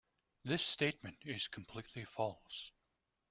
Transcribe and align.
This 0.43 0.63
statement 0.65 1.19
is 1.25 1.47
completely 1.47 2.05
false. 2.05 2.71